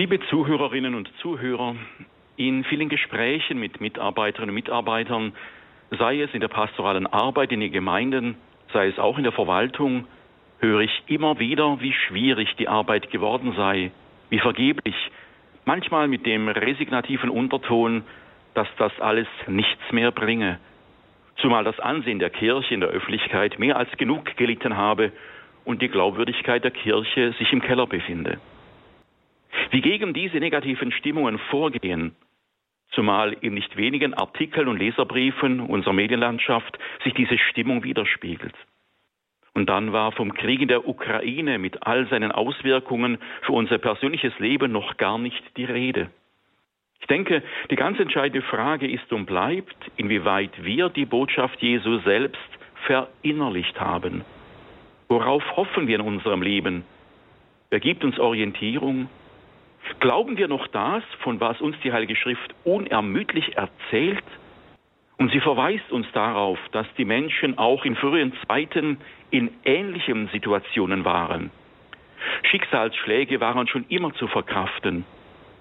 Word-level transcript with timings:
Liebe 0.00 0.18
Zuhörerinnen 0.30 0.94
und 0.94 1.10
Zuhörer, 1.18 1.76
in 2.38 2.64
vielen 2.64 2.88
Gesprächen 2.88 3.60
mit 3.60 3.82
Mitarbeiterinnen 3.82 4.48
und 4.48 4.54
Mitarbeitern, 4.54 5.34
sei 5.90 6.22
es 6.22 6.32
in 6.32 6.40
der 6.40 6.48
pastoralen 6.48 7.06
Arbeit 7.06 7.52
in 7.52 7.60
den 7.60 7.70
Gemeinden, 7.70 8.36
sei 8.72 8.88
es 8.88 8.98
auch 8.98 9.18
in 9.18 9.24
der 9.24 9.32
Verwaltung, 9.34 10.06
höre 10.58 10.80
ich 10.80 11.02
immer 11.08 11.38
wieder, 11.38 11.82
wie 11.82 11.92
schwierig 11.92 12.56
die 12.56 12.66
Arbeit 12.66 13.10
geworden 13.10 13.52
sei, 13.58 13.90
wie 14.30 14.38
vergeblich, 14.38 14.94
manchmal 15.66 16.08
mit 16.08 16.24
dem 16.24 16.48
resignativen 16.48 17.28
Unterton, 17.28 18.02
dass 18.54 18.68
das 18.78 18.98
alles 19.00 19.28
nichts 19.48 19.92
mehr 19.92 20.12
bringe, 20.12 20.58
zumal 21.42 21.62
das 21.62 21.78
Ansehen 21.78 22.20
der 22.20 22.30
Kirche 22.30 22.72
in 22.72 22.80
der 22.80 22.88
Öffentlichkeit 22.88 23.58
mehr 23.58 23.76
als 23.76 23.94
genug 23.98 24.34
gelitten 24.38 24.78
habe 24.78 25.12
und 25.66 25.82
die 25.82 25.88
Glaubwürdigkeit 25.88 26.64
der 26.64 26.70
Kirche 26.70 27.34
sich 27.38 27.52
im 27.52 27.60
Keller 27.60 27.86
befinde. 27.86 28.38
Wie 29.70 29.80
gegen 29.80 30.14
diese 30.14 30.38
negativen 30.38 30.92
Stimmungen 30.92 31.38
vorgehen, 31.50 32.14
zumal 32.90 33.32
in 33.40 33.54
nicht 33.54 33.76
wenigen 33.76 34.14
Artikeln 34.14 34.68
und 34.68 34.78
Leserbriefen 34.78 35.60
unserer 35.60 35.92
Medienlandschaft 35.92 36.78
sich 37.04 37.14
diese 37.14 37.38
Stimmung 37.38 37.84
widerspiegelt. 37.84 38.54
Und 39.52 39.68
dann 39.68 39.92
war 39.92 40.12
vom 40.12 40.32
Krieg 40.34 40.60
in 40.60 40.68
der 40.68 40.86
Ukraine 40.88 41.58
mit 41.58 41.86
all 41.86 42.06
seinen 42.08 42.32
Auswirkungen 42.32 43.18
für 43.42 43.52
unser 43.52 43.78
persönliches 43.78 44.38
Leben 44.38 44.72
noch 44.72 44.96
gar 44.96 45.18
nicht 45.18 45.42
die 45.56 45.64
Rede. 45.64 46.10
Ich 47.00 47.06
denke, 47.06 47.42
die 47.70 47.76
ganz 47.76 47.98
entscheidende 47.98 48.46
Frage 48.46 48.88
ist 48.88 49.12
und 49.12 49.26
bleibt, 49.26 49.76
inwieweit 49.96 50.62
wir 50.62 50.88
die 50.90 51.06
Botschaft 51.06 51.60
Jesu 51.62 51.98
selbst 52.00 52.38
verinnerlicht 52.86 53.80
haben. 53.80 54.24
Worauf 55.08 55.42
hoffen 55.56 55.88
wir 55.88 55.96
in 55.96 56.06
unserem 56.06 56.42
Leben? 56.42 56.84
Wer 57.70 57.80
gibt 57.80 58.04
uns 58.04 58.18
Orientierung? 58.18 59.08
Glauben 60.00 60.38
wir 60.38 60.48
noch 60.48 60.66
das, 60.68 61.02
von 61.20 61.40
was 61.40 61.60
uns 61.60 61.76
die 61.84 61.92
Heilige 61.92 62.16
Schrift 62.16 62.54
unermüdlich 62.64 63.56
erzählt? 63.56 64.24
Und 65.18 65.30
sie 65.30 65.40
verweist 65.40 65.92
uns 65.92 66.06
darauf, 66.12 66.58
dass 66.72 66.86
die 66.96 67.04
Menschen 67.04 67.58
auch 67.58 67.84
in 67.84 67.96
frühen 67.96 68.32
Zeiten 68.48 68.98
in 69.30 69.50
ähnlichen 69.64 70.28
Situationen 70.28 71.04
waren. 71.04 71.50
Schicksalsschläge 72.44 73.40
waren 73.40 73.66
schon 73.68 73.84
immer 73.88 74.14
zu 74.14 74.26
verkraften. 74.28 75.04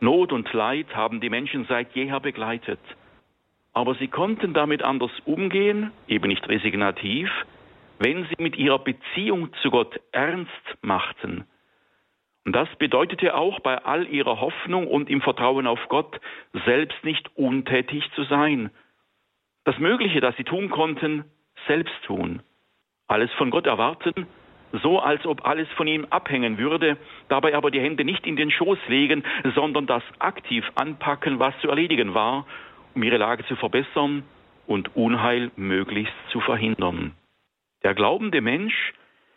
Not 0.00 0.32
und 0.32 0.52
Leid 0.52 0.96
haben 0.96 1.20
die 1.20 1.30
Menschen 1.30 1.66
seit 1.66 1.94
jeher 1.94 2.20
begleitet. 2.20 2.80
Aber 3.74 3.94
sie 3.94 4.08
konnten 4.08 4.52
damit 4.54 4.82
anders 4.82 5.12
umgehen, 5.24 5.92
eben 6.08 6.28
nicht 6.28 6.48
resignativ, 6.48 7.30
wenn 7.98 8.24
sie 8.24 8.42
mit 8.42 8.56
ihrer 8.56 8.78
Beziehung 8.78 9.52
zu 9.62 9.70
Gott 9.70 10.00
ernst 10.12 10.50
machten. 10.82 11.44
Und 12.44 12.54
das 12.54 12.68
bedeutete 12.76 13.34
auch 13.34 13.60
bei 13.60 13.78
all 13.84 14.08
ihrer 14.08 14.40
Hoffnung 14.40 14.88
und 14.88 15.08
im 15.08 15.20
Vertrauen 15.20 15.66
auf 15.66 15.80
Gott 15.88 16.20
selbst 16.64 17.02
nicht 17.04 17.30
untätig 17.36 18.04
zu 18.14 18.24
sein. 18.24 18.70
Das 19.64 19.78
Mögliche, 19.78 20.20
das 20.20 20.36
sie 20.36 20.44
tun 20.44 20.70
konnten, 20.70 21.24
selbst 21.68 21.94
tun. 22.04 22.42
Alles 23.06 23.30
von 23.34 23.50
Gott 23.50 23.66
erwarten, 23.66 24.26
so 24.82 24.98
als 24.98 25.24
ob 25.26 25.46
alles 25.46 25.68
von 25.76 25.86
ihm 25.86 26.06
abhängen 26.10 26.58
würde, 26.58 26.96
dabei 27.28 27.54
aber 27.54 27.70
die 27.70 27.80
Hände 27.80 28.04
nicht 28.04 28.26
in 28.26 28.36
den 28.36 28.50
Schoß 28.50 28.78
legen, 28.88 29.22
sondern 29.54 29.86
das 29.86 30.02
aktiv 30.18 30.64
anpacken, 30.74 31.38
was 31.38 31.56
zu 31.60 31.68
erledigen 31.68 32.14
war, 32.14 32.46
um 32.94 33.02
ihre 33.02 33.18
Lage 33.18 33.44
zu 33.46 33.54
verbessern 33.54 34.24
und 34.66 34.96
Unheil 34.96 35.50
möglichst 35.56 36.14
zu 36.30 36.40
verhindern. 36.40 37.12
Der 37.84 37.94
glaubende 37.94 38.40
Mensch, 38.40 38.94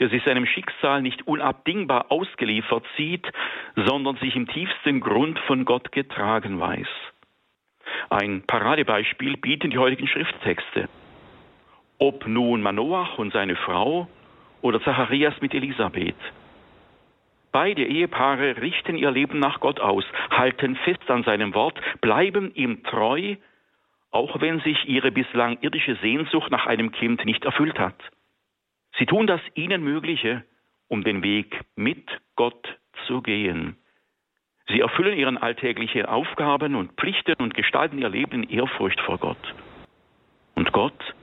der 0.00 0.08
sich 0.08 0.22
seinem 0.24 0.46
Schicksal 0.46 1.02
nicht 1.02 1.26
unabdingbar 1.26 2.06
ausgeliefert 2.10 2.84
sieht, 2.96 3.26
sondern 3.74 4.16
sich 4.16 4.36
im 4.36 4.46
tiefsten 4.48 5.00
Grund 5.00 5.38
von 5.40 5.64
Gott 5.64 5.92
getragen 5.92 6.60
weiß. 6.60 6.88
Ein 8.10 8.42
Paradebeispiel 8.46 9.36
bieten 9.36 9.70
die 9.70 9.78
heutigen 9.78 10.06
Schrifttexte. 10.06 10.88
Ob 11.98 12.26
nun 12.26 12.62
Manoach 12.62 13.18
und 13.18 13.32
seine 13.32 13.56
Frau 13.56 14.08
oder 14.62 14.80
Zacharias 14.82 15.34
mit 15.40 15.54
Elisabeth. 15.54 16.16
Beide 17.50 17.84
Ehepaare 17.84 18.60
richten 18.60 18.96
ihr 18.96 19.10
Leben 19.10 19.38
nach 19.38 19.60
Gott 19.60 19.80
aus, 19.80 20.04
halten 20.30 20.76
fest 20.76 21.10
an 21.10 21.24
seinem 21.24 21.54
Wort, 21.54 21.80
bleiben 22.00 22.54
ihm 22.54 22.82
treu, 22.84 23.36
auch 24.10 24.40
wenn 24.40 24.60
sich 24.60 24.88
ihre 24.88 25.10
bislang 25.10 25.58
irdische 25.60 25.96
Sehnsucht 25.96 26.50
nach 26.50 26.66
einem 26.66 26.92
Kind 26.92 27.24
nicht 27.24 27.44
erfüllt 27.44 27.78
hat. 27.78 27.96
Sie 28.98 29.06
tun 29.06 29.26
das 29.26 29.40
ihnen 29.54 29.82
Mögliche, 29.82 30.44
um 30.88 31.04
den 31.04 31.22
Weg 31.22 31.60
mit 31.76 32.04
Gott 32.36 32.78
zu 33.06 33.22
gehen. 33.22 33.76
Sie 34.66 34.80
erfüllen 34.80 35.16
ihren 35.16 35.38
alltäglichen 35.38 36.04
Aufgaben 36.04 36.74
und 36.74 36.92
Pflichten 36.92 37.34
und 37.38 37.54
gestalten 37.54 37.98
ihr 37.98 38.08
Leben 38.08 38.42
in 38.42 38.50
Ehrfurcht 38.50 39.00
vor 39.00 39.18
Gott. 39.18 39.54
Und 40.54 40.72
Gott, 40.72 41.14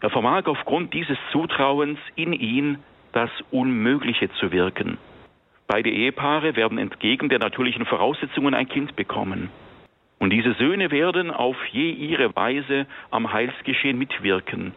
er 0.00 0.10
vermag 0.10 0.46
aufgrund 0.46 0.94
dieses 0.94 1.18
Zutrauens 1.32 1.98
in 2.14 2.32
ihn 2.32 2.78
das 3.12 3.30
Unmögliche 3.50 4.30
zu 4.34 4.52
wirken. 4.52 4.98
Beide 5.66 5.90
Ehepaare 5.90 6.56
werden 6.56 6.78
entgegen 6.78 7.28
der 7.28 7.40
natürlichen 7.40 7.84
Voraussetzungen 7.84 8.54
ein 8.54 8.68
Kind 8.68 8.94
bekommen. 8.94 9.50
Und 10.18 10.30
diese 10.30 10.54
Söhne 10.54 10.90
werden 10.90 11.30
auf 11.30 11.56
je 11.72 11.90
ihre 11.90 12.34
Weise 12.36 12.86
am 13.10 13.32
Heilsgeschehen 13.32 13.98
mitwirken. 13.98 14.72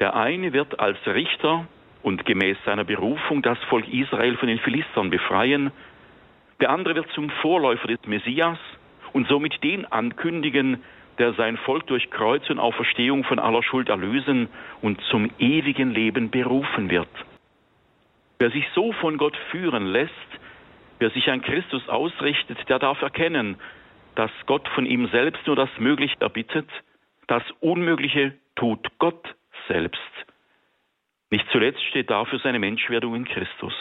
Der 0.00 0.16
eine 0.16 0.54
wird 0.54 0.80
als 0.80 0.98
Richter 1.06 1.66
und 2.02 2.24
gemäß 2.24 2.56
seiner 2.64 2.84
Berufung 2.84 3.42
das 3.42 3.58
Volk 3.64 3.86
Israel 3.86 4.36
von 4.38 4.48
den 4.48 4.58
Philistern 4.58 5.10
befreien, 5.10 5.70
der 6.60 6.70
andere 6.70 6.94
wird 6.94 7.10
zum 7.12 7.28
Vorläufer 7.42 7.86
des 7.86 8.06
Messias 8.06 8.58
und 9.12 9.28
somit 9.28 9.62
den 9.62 9.84
ankündigen, 9.84 10.82
der 11.18 11.34
sein 11.34 11.58
Volk 11.58 11.86
durch 11.86 12.10
Kreuz 12.10 12.48
und 12.48 12.58
Auferstehung 12.58 13.24
von 13.24 13.38
aller 13.38 13.62
Schuld 13.62 13.90
erlösen 13.90 14.48
und 14.80 15.00
zum 15.10 15.30
ewigen 15.38 15.90
Leben 15.92 16.30
berufen 16.30 16.90
wird. 16.90 17.08
Wer 18.38 18.50
sich 18.50 18.64
so 18.74 18.92
von 18.92 19.18
Gott 19.18 19.36
führen 19.50 19.86
lässt, 19.86 20.12
wer 20.98 21.10
sich 21.10 21.30
an 21.30 21.42
Christus 21.42 21.86
ausrichtet, 21.90 22.58
der 22.70 22.78
darf 22.78 23.02
erkennen, 23.02 23.56
dass 24.14 24.30
Gott 24.46 24.66
von 24.68 24.86
ihm 24.86 25.08
selbst 25.08 25.46
nur 25.46 25.56
das 25.56 25.70
Mögliche 25.78 26.16
erbittet, 26.20 26.68
das 27.26 27.42
Unmögliche 27.60 28.32
tut 28.56 28.86
Gott 28.98 29.34
selbst. 29.70 30.00
Nicht 31.30 31.46
zuletzt 31.52 31.82
steht 31.84 32.10
dafür 32.10 32.40
seine 32.40 32.58
Menschwerdung 32.58 33.14
in 33.14 33.24
Christus. 33.24 33.74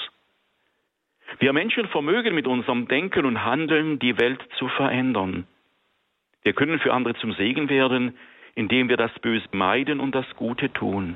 Wir 1.39 1.53
Menschen 1.53 1.87
vermögen 1.87 2.35
mit 2.35 2.47
unserem 2.47 2.87
Denken 2.87 3.25
und 3.25 3.43
Handeln 3.43 3.99
die 3.99 4.19
Welt 4.19 4.41
zu 4.57 4.67
verändern. 4.67 5.47
Wir 6.43 6.53
können 6.53 6.79
für 6.79 6.93
andere 6.93 7.15
zum 7.15 7.33
Segen 7.33 7.69
werden, 7.69 8.17
indem 8.55 8.89
wir 8.89 8.97
das 8.97 9.11
Böse 9.19 9.47
meiden 9.51 9.99
und 9.99 10.13
das 10.15 10.25
Gute 10.35 10.71
tun. 10.73 11.15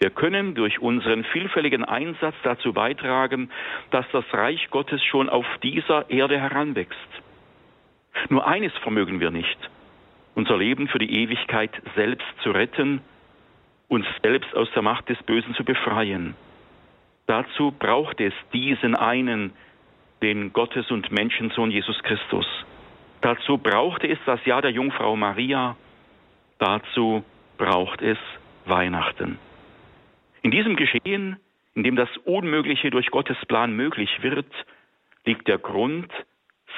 Wir 0.00 0.10
können 0.10 0.54
durch 0.54 0.80
unseren 0.80 1.24
vielfältigen 1.24 1.84
Einsatz 1.84 2.34
dazu 2.42 2.72
beitragen, 2.72 3.50
dass 3.90 4.06
das 4.12 4.24
Reich 4.32 4.68
Gottes 4.70 5.02
schon 5.04 5.28
auf 5.28 5.46
dieser 5.62 6.10
Erde 6.10 6.38
heranwächst. 6.38 7.10
Nur 8.28 8.46
eines 8.46 8.72
vermögen 8.78 9.20
wir 9.20 9.30
nicht, 9.30 9.58
unser 10.34 10.56
Leben 10.56 10.88
für 10.88 10.98
die 10.98 11.22
Ewigkeit 11.22 11.70
selbst 11.94 12.26
zu 12.42 12.50
retten, 12.50 13.00
uns 13.94 14.06
selbst 14.22 14.54
aus 14.54 14.68
der 14.74 14.82
Macht 14.82 15.08
des 15.08 15.22
Bösen 15.22 15.54
zu 15.54 15.64
befreien. 15.64 16.34
Dazu 17.26 17.72
braucht 17.78 18.20
es 18.20 18.34
diesen 18.52 18.94
einen, 18.94 19.52
den 20.22 20.52
Gottes- 20.52 20.90
und 20.90 21.10
Menschensohn 21.10 21.70
Jesus 21.70 22.02
Christus. 22.02 22.46
Dazu 23.20 23.56
braucht 23.56 24.04
es 24.04 24.18
das 24.26 24.44
Jahr 24.44 24.60
der 24.60 24.72
Jungfrau 24.72 25.16
Maria. 25.16 25.76
Dazu 26.58 27.24
braucht 27.56 28.02
es 28.02 28.18
Weihnachten. 28.66 29.38
In 30.42 30.50
diesem 30.50 30.76
Geschehen, 30.76 31.38
in 31.74 31.84
dem 31.84 31.96
das 31.96 32.08
Unmögliche 32.24 32.90
durch 32.90 33.10
Gottes 33.10 33.38
Plan 33.46 33.72
möglich 33.72 34.10
wird, 34.22 34.52
liegt 35.24 35.48
der 35.48 35.58
Grund, 35.58 36.12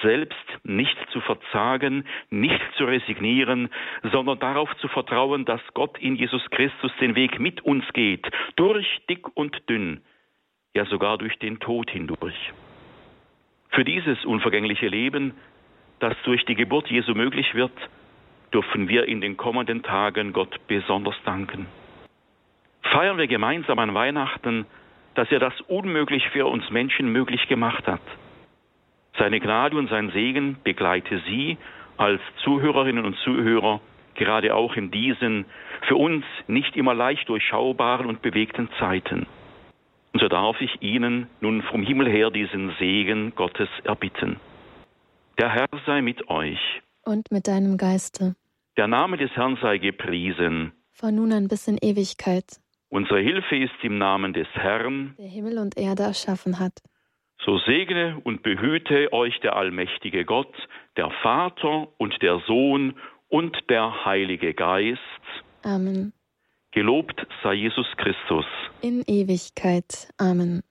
selbst 0.03 0.37
nicht 0.65 0.97
zu 1.11 1.21
verzagen, 1.21 2.05
nicht 2.31 2.61
zu 2.77 2.85
resignieren, 2.85 3.69
sondern 4.13 4.39
darauf 4.39 4.75
zu 4.79 4.89
vertrauen, 4.89 5.45
dass 5.45 5.61
Gott 5.75 5.99
in 5.99 6.17
Jesus 6.17 6.45
Christus 6.51 6.93
den 7.01 7.15
Weg 7.15 7.39
mit 7.39 7.63
uns 7.63 7.85
geht, 7.93 8.27
durch 8.57 8.87
dick 9.09 9.27
und 9.37 9.69
dünn, 9.69 10.01
ja 10.75 10.85
sogar 10.87 11.19
durch 11.19 11.39
den 11.39 11.59
Tod 11.59 11.91
hindurch. 11.91 12.53
Für 13.71 13.85
dieses 13.85 14.25
unvergängliche 14.25 14.89
Leben, 14.89 15.35
das 15.99 16.15
durch 16.25 16.45
die 16.45 16.55
Geburt 16.55 16.89
Jesu 16.91 17.15
möglich 17.15 17.55
wird, 17.55 17.73
dürfen 18.53 18.89
wir 18.89 19.07
in 19.07 19.21
den 19.21 19.37
kommenden 19.37 19.83
Tagen 19.83 20.33
Gott 20.33 20.55
besonders 20.67 21.17
danken. 21.25 21.67
Feiern 22.83 23.19
wir 23.19 23.27
gemeinsam 23.27 23.79
an 23.79 23.95
Weihnachten, 23.95 24.67
dass 25.15 25.31
er 25.33 25.41
das 25.41 25.61
unmöglich 25.63 26.29
für 26.29 26.47
uns 26.47 26.71
Menschen 26.71 27.11
möglich 27.11 27.49
gemacht 27.49 27.87
hat. 27.87 28.03
Seine 29.19 29.41
Gnade 29.41 29.77
und 29.77 29.89
sein 29.89 30.11
Segen 30.11 30.59
begleite 30.63 31.21
Sie 31.27 31.57
als 31.97 32.21
Zuhörerinnen 32.45 33.05
und 33.05 33.17
Zuhörer 33.25 33.81
gerade 34.15 34.55
auch 34.55 34.77
in 34.77 34.91
diesen 34.91 35.47
für 35.87 35.97
uns 35.97 36.25
nicht 36.47 36.77
immer 36.77 36.95
leicht 36.95 37.29
durchschaubaren 37.29 38.07
und 38.07 38.23
bewegten 38.23 38.69
Zeiten. 38.79 39.27
Und 40.13 40.21
so 40.21 40.29
darf 40.29 40.61
ich 40.61 40.83
Ihnen 40.83 41.29
nun 41.41 41.63
vom 41.63 41.83
Himmel 41.83 42.09
her 42.09 42.31
diesen 42.31 42.75
Segen 42.79 43.35
Gottes 43.35 43.69
erbitten. 43.85 44.37
Der 45.39 45.51
Herr 45.51 45.69
sei 45.85 46.01
mit 46.01 46.29
euch. 46.31 46.59
Und 47.05 47.31
mit 47.31 47.47
deinem 47.47 47.77
Geiste. 47.77 48.35
Der 48.77 48.89
Name 48.89 49.19
des 49.19 49.31
Herrn 49.33 49.59
sei 49.61 49.79
gepriesen. 49.79 50.73
Von 50.93 51.15
nun 51.17 51.33
an 51.33 51.49
bis 51.49 51.69
in 51.69 51.79
Ewigkeit. 51.79 52.45
Unsere 52.89 53.21
Hilfe 53.21 53.57
ist 53.57 53.75
im 53.83 53.99
Namen 53.99 54.33
des 54.33 54.49
Herrn, 54.55 55.15
der 55.19 55.27
Himmel 55.27 55.59
und 55.59 55.77
Erde 55.77 56.05
erschaffen 56.05 56.59
hat. 56.59 56.81
So 57.45 57.59
segne 57.59 58.21
und 58.25 58.43
behüte 58.43 59.13
euch 59.13 59.39
der 59.41 59.57
allmächtige 59.57 60.25
Gott, 60.25 60.55
der 60.97 61.11
Vater 61.23 61.89
und 61.99 62.21
der 62.23 62.41
Sohn 62.47 62.95
und 63.29 63.57
der 63.69 64.05
Heilige 64.05 64.55
Geist. 64.55 65.01
Amen. 65.63 66.13
Gelobt 66.73 67.27
sei 67.43 67.55
Jesus 67.55 67.87
Christus. 67.97 68.45
In 68.83 69.03
Ewigkeit. 69.07 70.09
Amen. 70.19 70.63